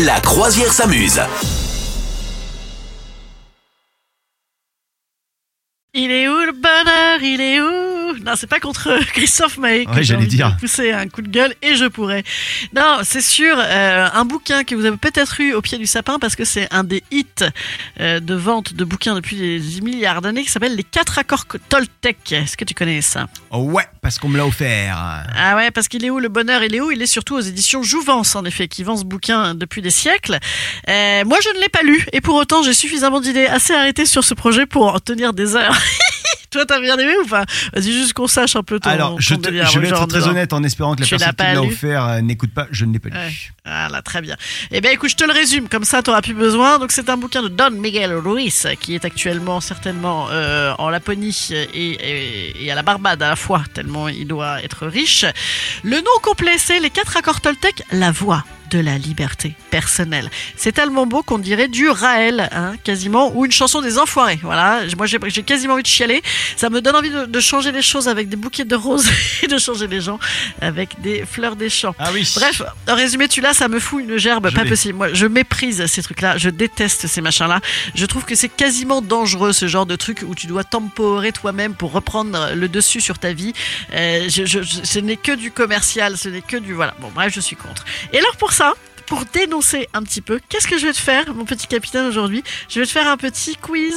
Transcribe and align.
La 0.00 0.18
croisière 0.20 0.72
s'amuse. 0.72 1.20
Il 5.92 6.10
est 6.10 6.28
où 6.28 6.38
le 6.38 6.52
bonheur? 6.52 7.22
Il 7.22 7.40
est 7.42 7.60
où? 7.60 7.91
Non, 8.24 8.32
c'est 8.36 8.46
pas 8.46 8.60
contre 8.60 8.88
Christophe 9.14 9.58
Maé 9.58 9.84
que 9.84 9.90
Ouais, 9.92 10.04
j'allais 10.04 10.26
dire. 10.26 10.56
pousser 10.58 10.92
un 10.92 11.08
coup 11.08 11.22
de 11.22 11.28
gueule 11.28 11.54
et 11.62 11.74
je 11.74 11.86
pourrais. 11.86 12.22
Non, 12.74 12.98
c'est 13.02 13.20
sûr, 13.20 13.56
euh, 13.58 14.08
un 14.12 14.24
bouquin 14.24 14.64
que 14.64 14.74
vous 14.74 14.84
avez 14.84 14.96
peut-être 14.96 15.40
eu 15.40 15.54
au 15.54 15.60
pied 15.62 15.78
du 15.78 15.86
sapin 15.86 16.18
parce 16.18 16.36
que 16.36 16.44
c'est 16.44 16.72
un 16.72 16.84
des 16.84 17.02
hits 17.10 17.26
euh, 18.00 18.20
de 18.20 18.34
vente 18.34 18.74
de 18.74 18.84
bouquins 18.84 19.14
depuis 19.14 19.36
des 19.36 19.80
milliards 19.80 20.20
d'années 20.22 20.42
qui 20.44 20.50
s'appelle 20.50 20.76
Les 20.76 20.84
quatre 20.84 21.18
accords 21.18 21.46
Toltec. 21.68 22.32
Est-ce 22.32 22.56
que 22.56 22.64
tu 22.64 22.74
connais 22.74 23.00
ça? 23.02 23.26
Oh 23.50 23.58
ouais, 23.58 23.86
parce 24.00 24.18
qu'on 24.18 24.28
me 24.28 24.36
l'a 24.38 24.46
offert. 24.46 24.96
Ah 25.36 25.56
ouais, 25.56 25.70
parce 25.70 25.88
qu'il 25.88 26.04
est 26.04 26.10
où 26.10 26.18
le 26.18 26.28
bonheur? 26.28 26.62
Il 26.62 26.74
est 26.74 26.80
où? 26.80 26.90
Il 26.90 27.02
est 27.02 27.06
surtout 27.06 27.34
aux 27.36 27.40
éditions 27.40 27.82
Jouvence, 27.82 28.36
en 28.36 28.44
effet, 28.44 28.68
qui 28.68 28.84
vend 28.84 28.96
ce 28.96 29.04
bouquin 29.04 29.54
depuis 29.54 29.82
des 29.82 29.90
siècles. 29.90 30.38
Euh, 30.88 31.24
moi, 31.24 31.38
je 31.42 31.48
ne 31.56 31.60
l'ai 31.60 31.68
pas 31.68 31.82
lu, 31.82 32.06
et 32.12 32.20
pour 32.20 32.36
autant, 32.36 32.62
j'ai 32.62 32.72
suffisamment 32.74 33.20
d'idées 33.20 33.46
assez 33.46 33.74
arrêtées 33.74 34.06
sur 34.06 34.22
ce 34.24 34.34
projet 34.34 34.66
pour 34.66 34.94
en 34.94 35.00
tenir 35.00 35.32
des 35.32 35.56
heures. 35.56 35.76
Toi, 36.52 36.64
t'as 36.66 36.80
bien 36.80 36.96
aimé 36.98 37.14
ou 37.24 37.26
pas 37.26 37.44
Vas-y, 37.72 37.92
juste 37.92 38.12
qu'on 38.12 38.26
sache 38.28 38.54
un 38.56 38.62
peu 38.62 38.78
ton, 38.78 38.90
Alors, 38.90 39.20
je, 39.20 39.34
ton 39.34 39.40
te- 39.40 39.46
délire, 39.48 39.66
je 39.68 39.80
vais 39.80 39.88
être 39.88 40.06
très 40.06 40.28
honnête 40.28 40.52
en 40.52 40.62
espérant 40.62 40.94
que 40.94 41.00
la 41.00 41.06
personne 41.08 41.34
qui 41.34 41.42
l'a 41.42 41.52
lu 41.62 41.68
offert 41.72 42.04
euh, 42.06 42.20
n'écoute 42.20 42.52
pas. 42.54 42.66
Je 42.70 42.84
ne 42.84 42.92
l'ai 42.92 42.98
pas 42.98 43.08
lu. 43.08 43.16
Ouais. 43.16 43.32
Voilà, 43.64 44.02
très 44.02 44.20
bien. 44.20 44.36
Eh 44.70 44.80
bien, 44.80 44.90
écoute, 44.90 45.10
je 45.10 45.16
te 45.16 45.24
le 45.24 45.32
résume, 45.32 45.68
comme 45.68 45.84
ça, 45.84 46.02
t'auras 46.02 46.20
plus 46.22 46.34
besoin. 46.34 46.78
Donc, 46.78 46.92
c'est 46.92 47.08
un 47.10 47.16
bouquin 47.16 47.42
de 47.42 47.48
Don 47.48 47.70
Miguel 47.70 48.12
Ruiz, 48.14 48.66
qui 48.80 48.94
est 48.94 49.04
actuellement 49.04 49.60
certainement 49.60 50.28
euh, 50.30 50.72
en 50.78 50.90
Laponie 50.90 51.48
et, 51.50 51.62
et- 51.74 52.64
et 52.66 52.70
à 52.70 52.74
la 52.74 52.82
Barbade 52.82 53.22
à 53.22 53.28
la 53.30 53.36
fois, 53.36 53.62
tellement 53.72 54.08
il 54.08 54.26
doit 54.26 54.62
être 54.62 54.86
riche. 54.86 55.24
Le 55.82 55.96
nom 55.96 56.18
complet, 56.22 56.58
c'est 56.58 56.80
Les 56.80 56.90
quatre 56.90 57.16
accords 57.16 57.40
Toltec, 57.40 57.82
la 57.92 58.10
voix 58.10 58.44
de 58.72 58.78
la 58.80 58.96
liberté 58.98 59.54
personnelle. 59.70 60.30
C'est 60.56 60.72
tellement 60.72 61.06
beau 61.06 61.22
qu'on 61.22 61.38
dirait 61.38 61.68
du 61.68 61.88
Raël, 61.90 62.48
hein, 62.52 62.72
quasiment, 62.84 63.30
ou 63.36 63.44
une 63.44 63.52
chanson 63.52 63.82
des 63.82 63.98
enfoirés. 63.98 64.38
Voilà, 64.42 64.80
moi 64.96 65.06
j'ai 65.06 65.42
quasiment 65.42 65.74
envie 65.74 65.82
de 65.82 65.88
chialer. 65.88 66.22
Ça 66.56 66.70
me 66.70 66.80
donne 66.80 66.96
envie 66.96 67.10
de, 67.10 67.26
de 67.26 67.40
changer 67.40 67.70
les 67.70 67.82
choses 67.82 68.08
avec 68.08 68.28
des 68.30 68.36
bouquets 68.36 68.64
de 68.64 68.74
roses 68.74 69.08
et 69.42 69.46
de 69.46 69.58
changer 69.58 69.86
les 69.88 70.00
gens 70.00 70.18
avec 70.62 71.00
des 71.02 71.24
fleurs 71.26 71.54
des 71.56 71.68
champs. 71.68 71.94
Ah 71.98 72.10
oui. 72.14 72.30
Bref, 72.34 72.62
en 72.88 72.94
résumé, 72.94 73.28
tu 73.28 73.42
l'as, 73.42 73.52
ça 73.52 73.68
me 73.68 73.78
fout 73.78 74.02
une 74.02 74.16
gerbe 74.16 74.48
Je 74.50 74.54
pas 74.56 74.64
possible. 74.64 74.94
Moi, 74.96 75.12
je 75.12 75.26
méprise 75.26 75.84
ces 75.86 76.02
trucs-là, 76.02 76.38
je 76.38 76.48
déteste 76.48 77.06
ces 77.06 77.20
machins-là. 77.20 77.60
Je 77.94 78.06
trouve 78.06 78.24
que 78.24 78.34
c'est 78.34 78.48
quasiment 78.48 79.02
dangereux 79.02 79.52
ce 79.52 79.68
genre 79.68 79.84
de 79.86 79.96
truc 79.96 80.24
où 80.26 80.34
tu 80.34 80.46
dois 80.46 80.64
temporer 80.64 81.32
toi-même 81.32 81.74
pour 81.74 81.92
reprendre 81.92 82.52
le 82.54 82.68
dessus 82.68 83.02
sur 83.02 83.18
ta 83.18 83.34
vie. 83.34 83.52
Euh, 83.92 84.28
je, 84.30 84.46
je- 84.46 84.62
je- 84.62 84.82
ce 84.82 84.98
n'est 84.98 85.16
que 85.16 85.32
du 85.32 85.50
commercial, 85.50 86.16
ce 86.16 86.30
n'est 86.30 86.40
que 86.40 86.56
du 86.56 86.72
voilà. 86.72 86.94
Bon, 87.00 87.10
bref, 87.14 87.32
je 87.34 87.40
suis 87.40 87.56
contre. 87.56 87.84
Et 88.14 88.18
alors 88.18 88.36
pour 88.36 88.52
ça. 88.52 88.61
Pour 89.06 89.24
dénoncer 89.32 89.88
un 89.92 90.02
petit 90.02 90.20
peu, 90.20 90.40
qu'est-ce 90.48 90.66
que 90.66 90.78
je 90.78 90.86
vais 90.86 90.92
te 90.92 90.98
faire, 90.98 91.34
mon 91.34 91.44
petit 91.44 91.66
capitaine, 91.66 92.06
aujourd'hui? 92.06 92.42
Je 92.68 92.80
vais 92.80 92.86
te 92.86 92.90
faire 92.92 93.08
un 93.08 93.16
petit 93.16 93.56
quiz. 93.56 93.94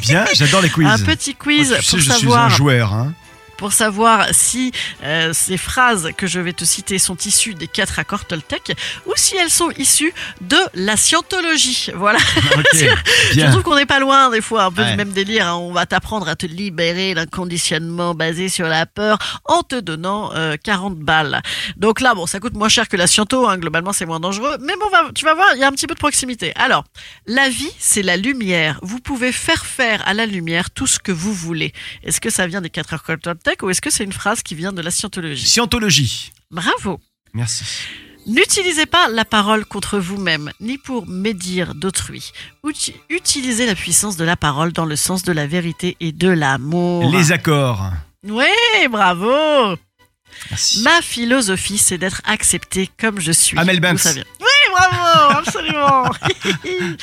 Bien, 0.00 0.24
j'adore 0.32 0.62
les 0.62 0.70
quiz. 0.70 0.86
Un 0.86 0.98
petit 0.98 1.34
quiz 1.34 1.70
Moi, 1.70 1.78
tu 1.78 1.84
sais, 1.84 1.90
pour 1.90 1.98
je 1.98 2.12
suis 2.12 2.32
un 2.32 2.48
joueur. 2.48 2.92
Hein. 2.94 3.12
Pour 3.58 3.72
savoir 3.74 4.28
si 4.32 4.72
euh, 5.02 5.32
ces 5.34 5.58
phrases 5.58 6.10
que 6.16 6.26
je 6.26 6.40
vais 6.40 6.54
te 6.54 6.64
citer 6.64 6.98
sont 6.98 7.16
issues 7.16 7.54
des 7.54 7.66
quatre 7.68 7.98
accords 7.98 8.24
Toltec 8.24 8.72
ou 9.04 9.12
si 9.16 9.36
elles 9.36 9.50
sont 9.50 9.70
issues 9.72 10.14
de 10.40 10.56
la 10.74 10.96
scientologie. 10.96 11.90
Voilà. 11.94 12.18
Ok, 12.56 12.84
Je 13.34 13.50
trouve 13.50 13.62
qu'on 13.62 13.76
n'est 13.76 13.84
pas 13.86 13.98
loin 14.00 14.30
des 14.30 14.40
fois, 14.40 14.64
un 14.64 14.70
peu 14.72 14.82
Ouais. 14.82 14.92
du 14.92 14.96
même 14.96 15.10
délire. 15.12 15.48
hein. 15.48 15.56
On 15.56 15.72
va 15.72 15.86
t'apprendre 15.86 16.28
à 16.28 16.36
te 16.36 16.46
libérer 16.46 17.14
d'un 17.14 17.26
conditionnement 17.26 18.14
basé 18.14 18.48
sur 18.48 18.66
la 18.68 18.86
peur 18.86 19.18
en 19.44 19.62
te 19.62 19.74
donnant 19.74 20.30
euh, 20.34 20.56
40 20.62 20.96
balles. 20.98 21.42
Donc 21.76 22.00
là, 22.00 22.14
bon, 22.14 22.26
ça 22.26 22.38
coûte 22.40 22.54
moins 22.54 22.68
cher 22.68 22.88
que 22.88 22.96
la 22.96 23.06
sciento, 23.08 23.48
hein, 23.48 23.58
globalement 23.58 23.92
c'est 23.92 24.06
moins 24.06 24.20
dangereux. 24.20 24.56
Mais 24.60 24.74
bon, 24.80 24.88
va- 24.90 25.10
tu 25.14 25.24
vas 25.24 25.34
voir, 25.34 25.48
il 25.54 25.60
y 25.60 25.64
a 25.64 25.68
un 25.68 25.72
petit 25.72 25.86
peu 25.88 25.94
de 25.94 25.98
proximité. 25.98 26.52
Alors, 26.56 26.84
la 27.26 27.48
vie, 27.48 27.70
c'est 27.78 28.02
la 28.02 28.16
lumière. 28.16 28.78
Vous 28.82 29.00
pouvez 29.00 29.32
faire 29.32 29.66
faire 29.66 30.06
à 30.06 30.14
la 30.14 30.26
lumière 30.26 30.70
tout 30.70 30.86
ce 30.86 30.98
que 31.00 31.10
vous 31.12 31.34
voulez. 31.34 31.72
Est-ce 32.04 32.20
que 32.20 32.30
ça 32.30 32.46
vient 32.46 32.60
des 32.60 32.70
quatre 32.70 32.94
accords 32.94 33.16
Toltec 33.20 33.47
ou 33.62 33.70
est-ce 33.70 33.80
que 33.80 33.90
c'est 33.90 34.04
une 34.04 34.12
phrase 34.12 34.42
qui 34.42 34.54
vient 34.54 34.72
de 34.72 34.82
la 34.82 34.90
scientologie 34.90 35.46
Scientologie. 35.46 36.32
Bravo 36.50 37.00
Merci. 37.34 37.64
N'utilisez 38.26 38.84
pas 38.86 39.08
la 39.08 39.24
parole 39.24 39.64
contre 39.64 39.98
vous-même, 39.98 40.50
ni 40.60 40.76
pour 40.76 41.06
médire 41.06 41.74
d'autrui. 41.74 42.32
Uti- 42.64 42.92
Utilisez 43.08 43.64
la 43.66 43.74
puissance 43.74 44.16
de 44.18 44.24
la 44.24 44.36
parole 44.36 44.72
dans 44.72 44.84
le 44.84 44.96
sens 44.96 45.22
de 45.22 45.32
la 45.32 45.46
vérité 45.46 45.96
et 46.00 46.12
de 46.12 46.28
l'amour. 46.28 47.10
Les 47.10 47.32
accords. 47.32 47.84
Ouais, 48.26 48.88
bravo 48.90 49.32
Merci. 50.50 50.82
Ma 50.82 51.00
philosophie, 51.00 51.78
c'est 51.78 51.96
d'être 51.96 52.20
accepté 52.24 52.90
comme 53.00 53.18
je 53.18 53.32
suis. 53.32 53.58
Amel. 53.58 53.80
D'où 53.80 53.96
ça 53.96 54.12
vient. 54.12 54.24
Oui, 54.40 54.72
bravo, 54.72 55.38
absolument. 55.38 56.10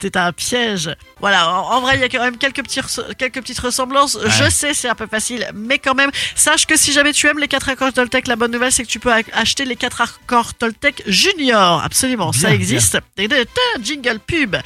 C'était 0.00 0.16
un 0.18 0.32
piège. 0.32 0.90
Voilà, 1.20 1.50
en, 1.52 1.76
en 1.76 1.80
vrai, 1.80 1.96
il 1.96 2.00
y 2.00 2.04
a 2.04 2.08
quand 2.08 2.22
même 2.22 2.36
quelques, 2.38 2.62
petits, 2.62 2.80
res- 2.80 3.14
quelques 3.16 3.40
petites 3.40 3.58
ressemblances. 3.58 4.18
Je 4.24 4.48
sais, 4.50 4.74
c'est 4.74 4.88
un 4.88 4.94
peu 4.94 5.06
facile, 5.06 5.48
mais 5.54 5.78
quand 5.78 5.94
même, 5.94 6.10
sache 6.34 6.66
que 6.66 6.76
si 6.76 6.92
jamais 6.92 7.12
tu 7.12 7.26
aimes 7.26 7.38
les 7.38 7.48
4 7.48 7.68
accords 7.68 7.92
Toltec, 7.92 8.26
la 8.26 8.36
bonne 8.36 8.50
nouvelle, 8.52 8.72
c'est 8.72 8.82
que 8.84 8.88
tu 8.88 9.00
peux 9.00 9.12
acheter 9.32 9.64
les 9.64 9.76
4 9.76 10.00
accords 10.00 10.54
Toltec 10.54 11.02
Junior. 11.06 11.82
Absolument, 11.84 12.32
ça 12.32 12.48
Bien, 12.48 12.56
existe. 12.56 12.98
Et 13.18 13.28
de- 13.28 13.46
Jingle 13.82 14.18
pub. 14.26 14.56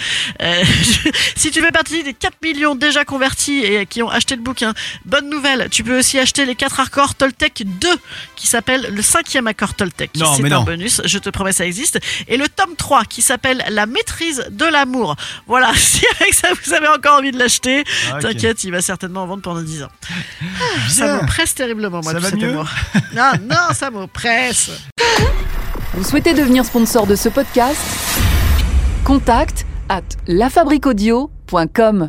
Euh, 0.42 0.64
si 1.36 1.50
tu 1.50 1.60
fais 1.60 1.72
partie 1.72 2.02
des 2.02 2.14
4 2.14 2.36
millions 2.42 2.74
déjà 2.74 3.04
convertis 3.04 3.64
et 3.64 3.86
qui 3.86 4.02
ont 4.02 4.08
acheté 4.10 4.36
le 4.36 4.42
bouquin, 4.42 4.74
bonne 5.04 5.28
nouvelle, 5.28 5.68
tu 5.70 5.82
peux 5.84 5.98
aussi 5.98 6.18
acheter 6.18 6.46
les 6.46 6.54
4 6.54 6.80
accords 6.80 7.14
Toltec 7.14 7.62
2 7.64 7.88
qui 8.36 8.46
s'appelle 8.46 8.88
le 8.92 9.02
cinquième 9.02 9.46
accord 9.46 9.74
Toltec. 9.74 10.10
C'est 10.14 10.22
un 10.22 10.48
non. 10.48 10.62
bonus, 10.64 11.00
je 11.04 11.18
te 11.18 11.30
promets, 11.30 11.52
ça 11.52 11.66
existe. 11.66 11.98
Et 12.28 12.36
le 12.36 12.48
tome 12.48 12.76
3 12.76 13.04
qui 13.04 13.22
s'appelle 13.22 13.64
La 13.70 13.86
maîtrise 13.86 14.46
de 14.50 14.64
l'amour. 14.64 15.16
Voilà, 15.46 15.72
si 15.76 16.02
avec 16.20 16.34
ça 16.34 16.43
vous 16.64 16.72
avez 16.74 16.88
encore 16.88 17.18
envie 17.18 17.30
de 17.32 17.38
l'acheter, 17.38 17.84
Ah, 18.12 18.18
t'inquiète, 18.20 18.64
il 18.64 18.70
va 18.72 18.80
certainement 18.80 19.22
en 19.22 19.26
vendre 19.26 19.42
pendant 19.42 19.62
10 19.62 19.82
ans. 19.84 19.88
Ça 20.88 21.04
Bien. 21.06 21.16
m'oppresse 21.16 21.54
terriblement, 21.54 22.00
moi, 22.02 22.12
Ça 22.12 22.18
tout 22.18 22.24
va 22.24 22.30
cet 22.30 22.38
mieux. 22.40 22.52
Non, 23.14 23.32
non, 23.48 23.72
ça 23.74 23.90
m'oppresse. 23.90 24.70
Vous 25.94 26.04
souhaitez 26.04 26.34
devenir 26.34 26.64
sponsor 26.64 27.06
de 27.06 27.14
ce 27.16 27.28
podcast? 27.28 27.78
Contact 29.04 29.64
à 29.88 30.00
lafabriquaudio.com. 30.26 32.08